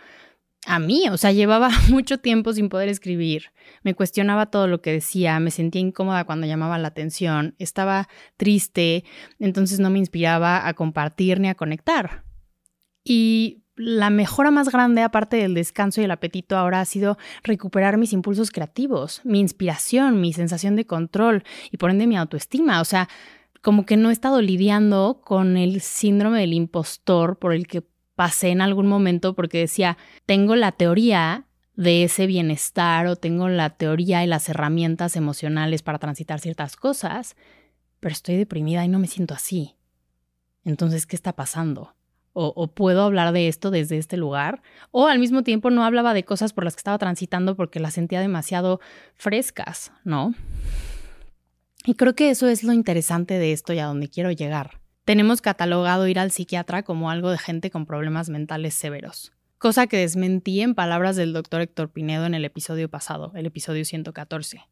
a 0.65 0.79
mí, 0.79 1.07
o 1.09 1.17
sea, 1.17 1.31
llevaba 1.31 1.69
mucho 1.89 2.17
tiempo 2.17 2.53
sin 2.53 2.69
poder 2.69 2.89
escribir, 2.89 3.51
me 3.83 3.93
cuestionaba 3.93 4.47
todo 4.47 4.67
lo 4.67 4.81
que 4.81 4.91
decía, 4.91 5.39
me 5.39 5.51
sentía 5.51 5.81
incómoda 5.81 6.25
cuando 6.25 6.47
llamaba 6.47 6.77
la 6.77 6.89
atención, 6.89 7.55
estaba 7.59 8.07
triste, 8.37 9.03
entonces 9.39 9.79
no 9.79 9.89
me 9.89 9.99
inspiraba 9.99 10.67
a 10.67 10.73
compartir 10.73 11.39
ni 11.39 11.47
a 11.47 11.55
conectar. 11.55 12.23
Y 13.03 13.63
la 13.79 14.09
mejora 14.09 14.51
más 14.51 14.69
grande, 14.69 15.01
aparte 15.01 15.37
del 15.37 15.53
descanso 15.53 16.01
y 16.01 16.03
el 16.03 16.11
apetito, 16.11 16.57
ahora 16.57 16.81
ha 16.81 16.85
sido 16.85 17.17
recuperar 17.43 17.97
mis 17.97 18.11
impulsos 18.11 18.51
creativos, 18.51 19.21
mi 19.23 19.39
inspiración, 19.39 20.19
mi 20.19 20.33
sensación 20.33 20.75
de 20.75 20.85
control 20.85 21.43
y 21.71 21.77
por 21.77 21.89
ende 21.89 22.05
mi 22.05 22.17
autoestima. 22.17 22.81
O 22.81 22.85
sea, 22.85 23.07
como 23.61 23.85
que 23.85 23.95
no 23.95 24.09
he 24.09 24.13
estado 24.13 24.41
lidiando 24.41 25.21
con 25.23 25.55
el 25.55 25.79
síndrome 25.79 26.41
del 26.41 26.53
impostor 26.53 27.39
por 27.39 27.53
el 27.53 27.67
que 27.67 27.83
pasé 28.19 28.49
en 28.49 28.59
algún 28.59 28.85
momento 28.85 29.33
porque 29.33 29.59
decía, 29.59 29.97
tengo 30.25 30.57
la 30.57 30.73
teoría 30.73 31.45
de 31.77 32.03
ese 32.03 32.27
bienestar 32.27 33.07
o 33.07 33.15
tengo 33.15 33.47
la 33.47 33.69
teoría 33.69 34.25
y 34.25 34.27
las 34.27 34.49
herramientas 34.49 35.15
emocionales 35.15 35.83
para 35.83 35.99
transitar 35.99 36.41
ciertas 36.41 36.75
cosas, 36.75 37.37
pero 38.01 38.11
estoy 38.11 38.35
deprimida 38.35 38.83
y 38.83 38.89
no 38.89 38.99
me 38.99 39.07
siento 39.07 39.33
así. 39.33 39.77
Entonces, 40.65 41.05
¿qué 41.05 41.15
está 41.15 41.31
pasando? 41.31 41.95
O, 42.33 42.67
puedo 42.67 43.03
hablar 43.03 43.31
de 43.31 43.47
esto 43.47 43.71
desde 43.71 43.97
este 43.97 44.17
lugar, 44.17 44.63
o 44.91 45.07
al 45.07 45.19
mismo 45.19 45.43
tiempo 45.43 45.69
no 45.69 45.85
hablaba 45.85 46.13
de 46.13 46.25
cosas 46.25 46.51
por 46.51 46.65
las 46.65 46.75
que 46.75 46.81
estaba 46.81 46.97
transitando 46.97 47.55
porque 47.55 47.79
las 47.79 47.93
sentía 47.93 48.19
demasiado 48.19 48.81
frescas, 49.15 49.93
¿no? 50.03 50.35
Y 51.85 51.93
creo 51.93 52.15
que 52.15 52.31
eso 52.31 52.49
es 52.49 52.65
lo 52.65 52.73
interesante 52.73 53.39
de 53.39 53.53
esto 53.53 53.71
y 53.71 53.79
a 53.79 53.85
donde 53.85 54.09
quiero 54.09 54.29
llegar. 54.29 54.81
Tenemos 55.09 55.41
catalogado 55.41 56.07
ir 56.07 56.19
al 56.19 56.29
psiquiatra 56.29 56.83
como 56.83 57.09
algo 57.09 57.31
de 57.31 57.39
gente 57.39 57.71
con 57.71 57.87
problemas 57.87 58.29
mentales 58.29 58.75
severos, 58.75 59.31
cosa 59.57 59.87
que 59.87 59.97
desmentí 59.97 60.61
en 60.61 60.75
palabras 60.75 61.15
del 61.15 61.33
doctor 61.33 61.61
Héctor 61.61 61.89
Pinedo 61.89 62.27
en 62.27 62.35
el 62.35 62.45
episodio 62.45 62.89
pasado, 62.89 63.31
el 63.33 63.47
episodio 63.47 63.83
114. 63.85 64.67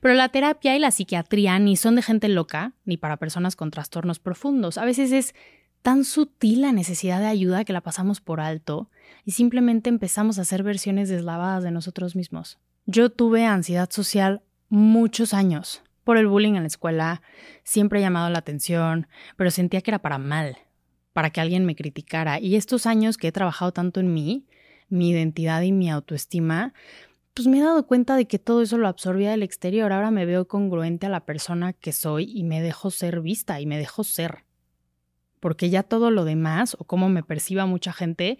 Pero 0.00 0.14
la 0.14 0.30
terapia 0.30 0.74
y 0.74 0.78
la 0.78 0.90
psiquiatría 0.90 1.58
ni 1.58 1.76
son 1.76 1.96
de 1.96 2.00
gente 2.00 2.30
loca, 2.30 2.72
ni 2.86 2.96
para 2.96 3.18
personas 3.18 3.56
con 3.56 3.70
trastornos 3.70 4.20
profundos. 4.20 4.78
A 4.78 4.86
veces 4.86 5.12
es 5.12 5.34
tan 5.82 6.04
sutil 6.04 6.62
la 6.62 6.72
necesidad 6.72 7.20
de 7.20 7.26
ayuda 7.26 7.66
que 7.66 7.74
la 7.74 7.82
pasamos 7.82 8.22
por 8.22 8.40
alto 8.40 8.88
y 9.26 9.32
simplemente 9.32 9.90
empezamos 9.90 10.38
a 10.38 10.42
hacer 10.42 10.62
versiones 10.62 11.10
deslavadas 11.10 11.62
de 11.62 11.72
nosotros 11.72 12.16
mismos. 12.16 12.56
Yo 12.86 13.10
tuve 13.10 13.44
ansiedad 13.44 13.90
social 13.90 14.40
muchos 14.70 15.34
años. 15.34 15.82
Por 16.04 16.18
el 16.18 16.26
bullying 16.26 16.54
en 16.54 16.62
la 16.62 16.66
escuela, 16.66 17.22
siempre 17.62 17.98
he 17.98 18.02
llamado 18.02 18.30
la 18.30 18.38
atención, 18.38 19.08
pero 19.36 19.50
sentía 19.50 19.80
que 19.80 19.90
era 19.90 20.00
para 20.00 20.18
mal, 20.18 20.58
para 21.12 21.30
que 21.30 21.40
alguien 21.40 21.64
me 21.64 21.74
criticara. 21.74 22.38
Y 22.38 22.56
estos 22.56 22.86
años 22.86 23.16
que 23.16 23.28
he 23.28 23.32
trabajado 23.32 23.72
tanto 23.72 24.00
en 24.00 24.12
mí, 24.12 24.46
mi 24.88 25.10
identidad 25.10 25.62
y 25.62 25.72
mi 25.72 25.90
autoestima, 25.90 26.74
pues 27.34 27.48
me 27.48 27.58
he 27.58 27.62
dado 27.62 27.86
cuenta 27.86 28.16
de 28.16 28.26
que 28.26 28.38
todo 28.38 28.62
eso 28.62 28.78
lo 28.78 28.86
absorbía 28.86 29.30
del 29.32 29.42
exterior. 29.42 29.92
Ahora 29.92 30.10
me 30.10 30.26
veo 30.26 30.46
congruente 30.46 31.06
a 31.06 31.08
la 31.08 31.24
persona 31.24 31.72
que 31.72 31.92
soy 31.92 32.30
y 32.32 32.44
me 32.44 32.62
dejo 32.62 32.90
ser 32.90 33.20
vista 33.20 33.60
y 33.60 33.66
me 33.66 33.78
dejo 33.78 34.04
ser. 34.04 34.44
Porque 35.40 35.68
ya 35.68 35.82
todo 35.82 36.10
lo 36.10 36.24
demás, 36.24 36.76
o 36.78 36.84
cómo 36.84 37.08
me 37.08 37.22
perciba 37.22 37.66
mucha 37.66 37.92
gente, 37.92 38.38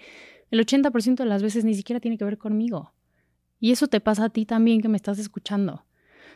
el 0.51 0.61
80% 0.61 1.17
de 1.17 1.25
las 1.25 1.43
veces 1.43 1.65
ni 1.65 1.75
siquiera 1.75 1.99
tiene 1.99 2.17
que 2.19 2.25
ver 2.25 2.39
conmigo. 2.39 2.93
Y 3.59 3.73
eso 3.73 3.89
te 3.89 4.01
pasa 4.01 4.27
a 4.27 4.29
ti 4.29 4.47
también 4.47 4.81
que 4.81 4.89
me 4.89 4.97
estás 4.97 5.19
escuchando. 5.19 5.85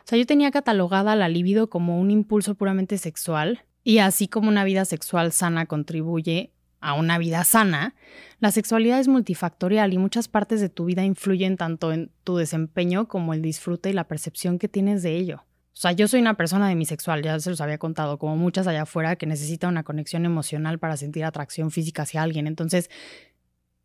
Sea, 0.03 0.17
yo 0.17 0.25
tenía 0.25 0.51
catalogada 0.51 1.15
la 1.15 1.29
libido 1.29 1.69
como 1.69 1.99
un 1.99 2.11
impulso 2.11 2.55
puramente 2.55 2.97
sexual, 2.97 3.63
y 3.83 3.99
así 3.99 4.27
como 4.27 4.49
una 4.49 4.63
vida 4.63 4.85
sexual 4.85 5.31
sana 5.31 5.65
contribuye 5.65 6.51
a 6.81 6.93
una 6.93 7.17
vida 7.17 7.43
sana, 7.43 7.95
la 8.39 8.51
sexualidad 8.51 8.99
es 8.99 9.07
multifactorial 9.07 9.93
y 9.93 9.97
muchas 9.97 10.27
partes 10.27 10.61
de 10.61 10.69
tu 10.69 10.85
vida 10.85 11.03
influyen 11.03 11.57
tanto 11.57 11.91
en 11.91 12.11
tu 12.23 12.37
desempeño 12.37 13.07
como 13.07 13.33
el 13.33 13.41
disfrute 13.41 13.89
y 13.89 13.93
la 13.93 14.07
percepción 14.07 14.59
que 14.59 14.69
tienes 14.69 15.03
de 15.03 15.17
ello. 15.17 15.43
O 15.73 15.81
sea, 15.81 15.91
yo 15.91 16.07
soy 16.07 16.19
una 16.19 16.35
persona 16.35 16.67
demisexual, 16.67 17.21
ya 17.21 17.39
se 17.39 17.49
los 17.49 17.61
había 17.61 17.77
contado, 17.77 18.17
como 18.17 18.35
muchas 18.35 18.67
allá 18.67 18.81
afuera 18.81 19.15
que 19.15 19.25
necesita 19.25 19.67
una 19.67 19.83
conexión 19.83 20.25
emocional 20.25 20.77
para 20.77 20.97
sentir 20.97 21.23
atracción 21.23 21.71
física 21.71 22.01
hacia 22.01 22.21
alguien. 22.21 22.47
Entonces, 22.47 22.89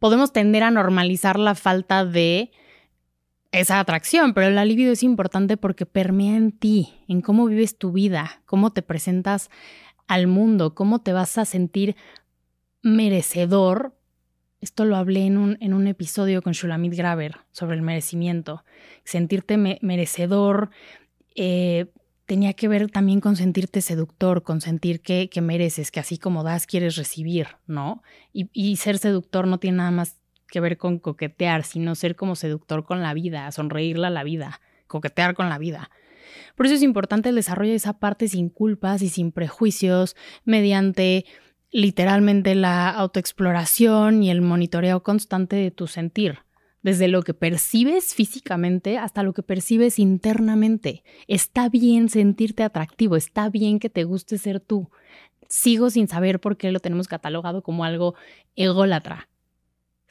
podemos 0.01 0.33
tender 0.33 0.65
a 0.65 0.71
normalizar 0.71 1.39
la 1.39 1.55
falta 1.55 2.05
de 2.05 2.51
esa 3.61 3.81
atracción, 3.81 4.35
pero 4.35 4.51
la 4.51 4.65
libido 4.65 4.93
es 4.93 5.03
importante 5.03 5.57
porque 5.57 5.87
permea 5.87 6.37
en 6.37 6.53
ti, 6.53 6.95
en 7.09 7.21
cómo 7.21 7.47
vives 7.47 7.79
tu 7.79 7.93
vida, 7.93 8.43
cómo 8.47 8.73
te 8.73 8.83
presentas 8.83 9.51
al 10.07 10.27
mundo, 10.27 10.75
cómo 10.75 11.01
te 11.01 11.13
vas 11.13 11.39
a 11.39 11.45
sentir 11.45 11.97
merecedor. 12.83 13.97
Esto 14.61 14.85
lo 14.85 14.97
hablé 14.97 15.27
en 15.27 15.39
un, 15.39 15.57
en 15.61 15.75
un 15.75 15.87
episodio 15.87 16.43
con 16.43 16.53
Shulamit 16.53 16.95
Graver 16.95 17.37
sobre 17.53 17.77
el 17.77 17.83
merecimiento. 17.83 18.65
Sentirte 19.05 19.57
merecedor 19.57 20.71
eh, 21.35 21.87
tenía 22.27 22.55
que 22.55 22.69
ver 22.69 22.91
también 22.91 23.21
con 23.21 23.37
sentirte 23.37 23.81
seductor, 23.81 24.43
con 24.43 24.61
sentir 24.61 25.01
que, 25.01 25.29
que, 25.29 25.41
mereces, 25.41 25.91
que 25.91 26.01
así 26.01 26.19
como 26.19 26.43
das, 26.43 26.67
quieres 26.67 26.97
recibir, 26.97 27.49
¿no? 27.67 28.03
Y, 28.33 28.49
y 28.53 28.77
ser 28.77 28.99
seductor 28.99 29.47
no 29.47 29.59
tiene 29.59 29.79
nada 29.79 29.91
más 29.91 30.17
que 30.55 30.61
ver 30.61 30.79
con 30.79 31.01
coquetear, 31.01 31.65
sino 31.65 31.97
ser 31.97 32.15
como 32.15 32.37
seductor 32.37 32.85
con 32.85 33.03
la 33.03 33.13
vida, 33.13 33.51
sonreírle 33.51 34.07
a 34.07 34.11
la 34.11 34.23
vida, 34.23 34.61
coquetear 34.87 35.35
con 35.35 35.49
la 35.49 35.59
vida. 35.59 35.91
Por 36.55 36.67
eso 36.67 36.77
es 36.77 36.83
importante 36.83 37.29
el 37.29 37.35
desarrollo 37.35 37.71
de 37.71 37.77
esa 37.77 37.99
parte 37.99 38.29
sin 38.29 38.49
culpas 38.49 39.03
y 39.03 39.09
sin 39.09 39.33
prejuicios, 39.33 40.15
mediante 40.45 41.27
literalmente 41.73 42.55
la 42.55 42.89
autoexploración 42.91 44.23
y 44.23 44.31
el 44.31 44.43
monitoreo 44.43 45.03
constante 45.03 45.57
de 45.57 45.73
tu 45.73 45.89
sentir, 45.89 46.39
desde 46.83 47.09
lo 47.09 47.23
que 47.23 47.35
percibes 47.35 48.15
físicamente 48.15 48.97
hasta 48.97 49.25
lo 49.25 49.33
que 49.33 49.43
percibes 49.43 49.99
internamente. 49.99 51.03
Está 51.27 51.69
bien 51.69 52.09
sentirte 52.09 52.63
atractivo, 52.63 53.17
está 53.17 53.49
bien 53.49 53.81
que 53.81 53.91
te 53.91 54.05
guste 54.05 54.39
ser 54.39 54.61
tú. 54.61 54.89
Sigo 55.49 55.91
sin 55.91 56.07
saber 56.07 56.39
por 56.41 56.57
qué 56.57 56.71
lo 56.71 56.79
tenemos 56.79 57.09
catalogado 57.09 57.63
como 57.63 57.85
algo 57.85 58.15
ególatra. 58.55 59.29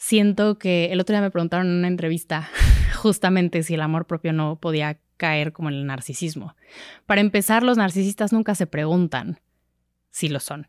Siento 0.04 0.60
que 0.60 0.92
el 0.92 1.00
otro 1.00 1.14
día 1.14 1.22
me 1.22 1.32
preguntaron 1.32 1.68
en 1.68 1.78
una 1.78 1.88
entrevista 1.88 2.50
justamente 2.96 3.64
si 3.64 3.76
el 3.76 3.82
amor 3.82 4.06
propio 4.06 4.34
no 4.34 4.58
podía 4.58 5.00
caer 5.18 5.54
como 5.54 5.70
en 5.70 5.76
el 5.76 5.86
narcisismo. 5.86 6.56
Para 7.06 7.22
empezar, 7.22 7.64
los 7.64 7.78
narcisistas 7.78 8.34
nunca 8.34 8.54
se 8.54 8.68
preguntan 8.68 9.40
si 10.12 10.28
lo 10.28 10.40
son 10.40 10.68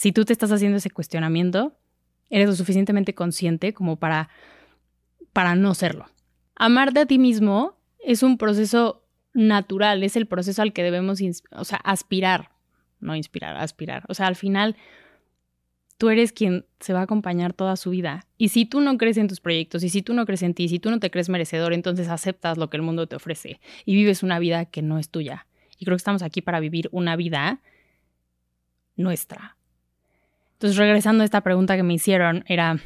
si 0.00 0.12
tú 0.12 0.24
te 0.24 0.32
estás 0.32 0.50
haciendo 0.50 0.78
ese 0.78 0.88
cuestionamiento, 0.88 1.76
eres 2.30 2.48
lo 2.48 2.54
suficientemente 2.54 3.14
consciente 3.14 3.74
como 3.74 3.96
para, 3.96 4.30
para 5.34 5.54
no 5.54 5.74
serlo. 5.74 6.06
Amarte 6.56 7.00
a 7.00 7.06
ti 7.06 7.18
mismo 7.18 7.76
es 7.98 8.22
un 8.22 8.38
proceso 8.38 9.04
natural, 9.34 10.02
es 10.02 10.16
el 10.16 10.26
proceso 10.26 10.62
al 10.62 10.72
que 10.72 10.82
debemos 10.82 11.20
o 11.50 11.64
sea, 11.64 11.76
aspirar, 11.84 12.50
no 12.98 13.14
inspirar, 13.14 13.58
aspirar. 13.58 14.04
O 14.08 14.14
sea, 14.14 14.26
al 14.26 14.36
final 14.36 14.74
tú 16.00 16.08
eres 16.08 16.32
quien 16.32 16.64
se 16.80 16.92
va 16.92 17.00
a 17.00 17.02
acompañar 17.02 17.52
toda 17.52 17.76
su 17.76 17.90
vida. 17.90 18.26
Y 18.38 18.48
si 18.48 18.64
tú 18.64 18.80
no 18.80 18.96
crees 18.96 19.18
en 19.18 19.28
tus 19.28 19.40
proyectos, 19.40 19.84
y 19.84 19.90
si 19.90 20.00
tú 20.00 20.14
no 20.14 20.24
crees 20.24 20.42
en 20.42 20.54
ti, 20.54 20.68
si 20.68 20.78
tú 20.78 20.90
no 20.90 20.98
te 20.98 21.10
crees 21.10 21.28
merecedor, 21.28 21.74
entonces 21.74 22.08
aceptas 22.08 22.58
lo 22.58 22.70
que 22.70 22.78
el 22.78 22.82
mundo 22.82 23.06
te 23.06 23.16
ofrece 23.16 23.60
y 23.84 23.94
vives 23.94 24.22
una 24.22 24.38
vida 24.38 24.64
que 24.64 24.80
no 24.80 24.98
es 24.98 25.10
tuya. 25.10 25.46
Y 25.78 25.84
creo 25.84 25.96
que 25.96 26.00
estamos 26.00 26.22
aquí 26.22 26.40
para 26.40 26.58
vivir 26.58 26.88
una 26.90 27.16
vida 27.16 27.60
nuestra, 28.96 29.56
entonces, 30.60 30.76
regresando 30.76 31.22
a 31.22 31.24
esta 31.24 31.40
pregunta 31.40 31.74
que 31.74 31.82
me 31.82 31.94
hicieron, 31.94 32.44
era 32.46 32.78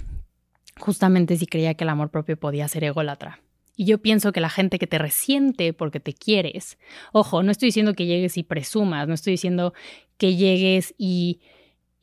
justamente 0.78 1.36
si 1.36 1.46
creía 1.46 1.74
que 1.74 1.82
el 1.82 1.90
amor 1.90 2.08
propio 2.08 2.36
podía 2.36 2.68
ser 2.68 2.84
ególatra. 2.84 3.40
Y 3.74 3.86
yo 3.86 3.98
pienso 3.98 4.30
que 4.30 4.40
la 4.40 4.48
gente 4.48 4.78
que 4.78 4.86
te 4.86 4.96
resiente 4.96 5.72
porque 5.72 5.98
te 5.98 6.14
quieres, 6.14 6.78
ojo, 7.10 7.42
no 7.42 7.50
estoy 7.50 7.70
diciendo 7.70 7.94
que 7.94 8.06
llegues 8.06 8.38
y 8.38 8.44
presumas, 8.44 9.08
no 9.08 9.14
estoy 9.14 9.32
diciendo 9.32 9.74
que 10.18 10.36
llegues 10.36 10.94
y, 10.98 11.40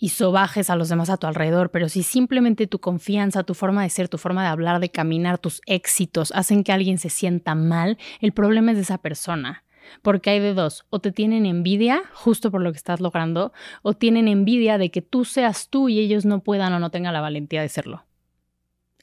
y 0.01 0.09
sobajes 0.09 0.71
a 0.71 0.75
los 0.75 0.89
demás 0.89 1.11
a 1.11 1.17
tu 1.17 1.27
alrededor, 1.27 1.69
pero 1.69 1.87
si 1.87 2.01
simplemente 2.01 2.65
tu 2.65 2.79
confianza, 2.79 3.43
tu 3.43 3.53
forma 3.53 3.83
de 3.83 3.89
ser, 3.91 4.09
tu 4.09 4.17
forma 4.17 4.41
de 4.41 4.49
hablar, 4.49 4.81
de 4.81 4.89
caminar, 4.89 5.37
tus 5.37 5.61
éxitos 5.67 6.31
hacen 6.35 6.63
que 6.63 6.71
alguien 6.71 6.97
se 6.97 7.11
sienta 7.11 7.53
mal, 7.53 7.99
el 8.19 8.31
problema 8.31 8.71
es 8.71 8.77
de 8.77 8.81
esa 8.81 8.97
persona. 8.97 9.63
Porque 10.01 10.31
hay 10.31 10.39
de 10.39 10.55
dos, 10.55 10.87
o 10.89 10.99
te 11.01 11.11
tienen 11.11 11.45
envidia 11.45 12.01
justo 12.15 12.49
por 12.49 12.61
lo 12.61 12.71
que 12.71 12.77
estás 12.77 12.99
logrando, 12.99 13.53
o 13.83 13.93
tienen 13.93 14.27
envidia 14.27 14.79
de 14.79 14.89
que 14.89 15.03
tú 15.03 15.23
seas 15.23 15.69
tú 15.69 15.87
y 15.87 15.99
ellos 15.99 16.25
no 16.25 16.39
puedan 16.39 16.73
o 16.73 16.79
no 16.79 16.89
tengan 16.89 17.13
la 17.13 17.21
valentía 17.21 17.61
de 17.61 17.69
serlo. 17.69 18.03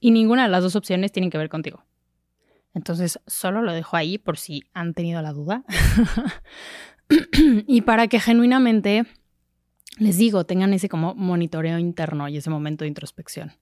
Y 0.00 0.10
ninguna 0.10 0.42
de 0.42 0.48
las 0.48 0.64
dos 0.64 0.74
opciones 0.74 1.12
tienen 1.12 1.30
que 1.30 1.38
ver 1.38 1.48
contigo. 1.48 1.84
Entonces, 2.74 3.20
solo 3.24 3.62
lo 3.62 3.72
dejo 3.72 3.96
ahí 3.96 4.18
por 4.18 4.36
si 4.36 4.64
han 4.74 4.94
tenido 4.94 5.22
la 5.22 5.32
duda. 5.32 5.62
y 7.68 7.82
para 7.82 8.08
que 8.08 8.18
genuinamente, 8.18 9.06
les 9.96 10.18
digo, 10.18 10.44
tengan 10.44 10.74
ese 10.74 10.88
como 10.88 11.14
monitoreo 11.14 11.78
interno 11.78 12.28
y 12.28 12.36
ese 12.36 12.50
momento 12.50 12.84
de 12.84 12.88
introspección. 12.88 13.52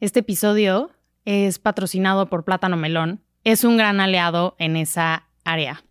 Este 0.00 0.20
episodio 0.20 0.90
es 1.24 1.58
patrocinado 1.58 2.28
por 2.28 2.44
Plátano 2.44 2.76
Melón. 2.76 3.22
Es 3.44 3.64
un 3.64 3.76
gran 3.76 4.00
aliado 4.00 4.56
en 4.58 4.76
esa 4.76 5.28
área. 5.44 5.84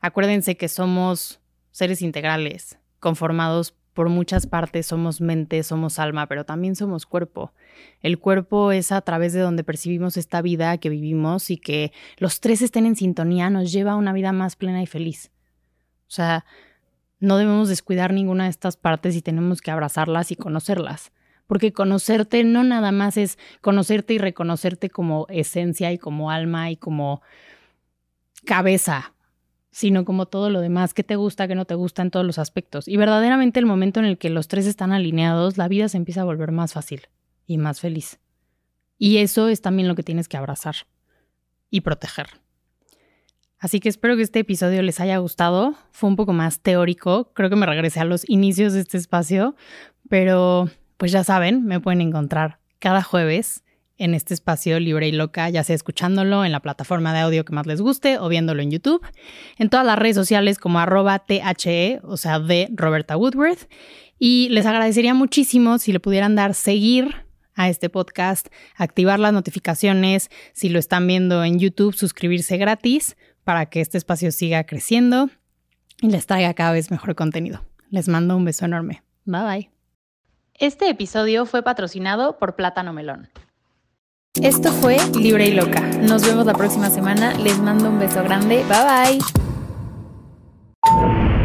Acuérdense 0.00 0.56
que 0.56 0.68
somos 0.68 1.40
seres 1.70 2.02
integrales, 2.02 2.78
conformados 3.00 3.74
por 3.98 4.08
muchas 4.08 4.46
partes, 4.46 4.86
somos 4.86 5.20
mente, 5.20 5.62
somos 5.64 5.98
alma, 5.98 6.26
pero 6.28 6.44
también 6.44 6.76
somos 6.76 7.04
cuerpo. 7.04 7.52
El 8.00 8.18
cuerpo 8.20 8.70
es 8.70 8.92
a 8.92 9.00
través 9.00 9.32
de 9.32 9.40
donde 9.40 9.64
percibimos 9.64 10.16
esta 10.16 10.40
vida 10.40 10.78
que 10.78 10.88
vivimos 10.88 11.50
y 11.50 11.56
que 11.56 11.92
los 12.18 12.40
tres 12.40 12.62
estén 12.62 12.86
en 12.86 12.94
sintonía 12.94 13.50
nos 13.50 13.72
lleva 13.72 13.92
a 13.92 13.96
una 13.96 14.12
vida 14.12 14.30
más 14.30 14.54
plena 14.54 14.82
y 14.82 14.86
feliz. 14.86 15.32
O 16.06 16.10
sea, 16.10 16.44
no 17.20 17.36
debemos 17.36 17.68
descuidar 17.68 18.12
ninguna 18.12 18.44
de 18.44 18.50
estas 18.50 18.76
partes 18.76 19.16
y 19.16 19.22
tenemos 19.22 19.60
que 19.60 19.70
abrazarlas 19.70 20.30
y 20.30 20.36
conocerlas, 20.36 21.12
porque 21.46 21.72
conocerte 21.72 22.44
no 22.44 22.64
nada 22.64 22.92
más 22.92 23.16
es 23.16 23.38
conocerte 23.60 24.14
y 24.14 24.18
reconocerte 24.18 24.90
como 24.90 25.26
esencia 25.28 25.92
y 25.92 25.98
como 25.98 26.30
alma 26.30 26.70
y 26.70 26.76
como 26.76 27.22
cabeza, 28.44 29.14
sino 29.70 30.04
como 30.04 30.26
todo 30.26 30.50
lo 30.50 30.60
demás, 30.60 30.94
qué 30.94 31.04
te 31.04 31.16
gusta, 31.16 31.48
qué 31.48 31.54
no 31.54 31.64
te 31.64 31.74
gusta 31.74 32.02
en 32.02 32.10
todos 32.10 32.24
los 32.26 32.38
aspectos. 32.38 32.88
Y 32.88 32.96
verdaderamente 32.96 33.60
el 33.60 33.66
momento 33.66 34.00
en 34.00 34.06
el 34.06 34.18
que 34.18 34.30
los 34.30 34.48
tres 34.48 34.66
están 34.66 34.92
alineados, 34.92 35.58
la 35.58 35.68
vida 35.68 35.88
se 35.88 35.96
empieza 35.96 36.22
a 36.22 36.24
volver 36.24 36.52
más 36.52 36.72
fácil 36.72 37.02
y 37.46 37.58
más 37.58 37.80
feliz. 37.80 38.18
Y 38.98 39.18
eso 39.18 39.48
es 39.48 39.60
también 39.60 39.88
lo 39.88 39.94
que 39.94 40.02
tienes 40.02 40.28
que 40.28 40.36
abrazar 40.36 40.74
y 41.70 41.82
proteger. 41.82 42.26
Así 43.58 43.80
que 43.80 43.88
espero 43.88 44.16
que 44.16 44.22
este 44.22 44.38
episodio 44.40 44.82
les 44.82 45.00
haya 45.00 45.18
gustado. 45.18 45.74
Fue 45.90 46.08
un 46.08 46.16
poco 46.16 46.32
más 46.32 46.60
teórico, 46.60 47.32
creo 47.34 47.50
que 47.50 47.56
me 47.56 47.66
regresé 47.66 48.00
a 48.00 48.04
los 48.04 48.28
inicios 48.28 48.72
de 48.72 48.80
este 48.80 48.98
espacio, 48.98 49.56
pero 50.08 50.70
pues 50.96 51.12
ya 51.12 51.24
saben, 51.24 51.64
me 51.64 51.80
pueden 51.80 52.00
encontrar 52.00 52.58
cada 52.78 53.02
jueves 53.02 53.64
en 53.98 54.14
este 54.14 54.32
espacio 54.32 54.78
libre 54.78 55.08
y 55.08 55.12
loca, 55.12 55.50
ya 55.50 55.64
sea 55.64 55.74
escuchándolo 55.74 56.44
en 56.44 56.52
la 56.52 56.60
plataforma 56.60 57.12
de 57.12 57.20
audio 57.20 57.44
que 57.44 57.52
más 57.52 57.66
les 57.66 57.80
guste 57.80 58.18
o 58.18 58.28
viéndolo 58.28 58.62
en 58.62 58.70
YouTube, 58.70 59.04
en 59.58 59.68
todas 59.68 59.84
las 59.84 59.98
redes 59.98 60.14
sociales 60.14 60.58
como 60.58 60.78
arroba 60.78 61.18
THE, 61.18 62.00
o 62.04 62.16
sea, 62.16 62.38
de 62.38 62.68
Roberta 62.72 63.16
Woodworth. 63.16 63.68
Y 64.20 64.48
les 64.50 64.66
agradecería 64.66 65.14
muchísimo 65.14 65.78
si 65.78 65.92
le 65.92 66.00
pudieran 66.00 66.36
dar 66.36 66.54
seguir 66.54 67.26
a 67.54 67.68
este 67.68 67.90
podcast, 67.90 68.48
activar 68.76 69.18
las 69.18 69.32
notificaciones, 69.32 70.30
si 70.52 70.68
lo 70.68 70.78
están 70.78 71.06
viendo 71.08 71.42
en 71.42 71.58
YouTube, 71.58 71.94
suscribirse 71.94 72.56
gratis 72.56 73.16
para 73.48 73.64
que 73.64 73.80
este 73.80 73.96
espacio 73.96 74.30
siga 74.30 74.64
creciendo 74.64 75.30
y 76.02 76.10
les 76.10 76.26
traiga 76.26 76.52
cada 76.52 76.72
vez 76.72 76.90
mejor 76.90 77.14
contenido. 77.14 77.64
Les 77.88 78.06
mando 78.06 78.36
un 78.36 78.44
beso 78.44 78.66
enorme. 78.66 79.02
Bye 79.24 79.42
bye. 79.42 79.70
Este 80.52 80.90
episodio 80.90 81.46
fue 81.46 81.62
patrocinado 81.62 82.36
por 82.38 82.56
Plátano 82.56 82.92
Melón. 82.92 83.30
Esto 84.42 84.70
fue 84.70 84.98
Libre 85.18 85.46
y 85.46 85.54
Loca. 85.54 85.80
Nos 85.80 86.26
vemos 86.26 86.44
la 86.44 86.52
próxima 86.52 86.90
semana. 86.90 87.32
Les 87.38 87.58
mando 87.58 87.88
un 87.88 87.98
beso 87.98 88.22
grande. 88.22 88.62
Bye 88.68 89.18
bye. 90.92 91.37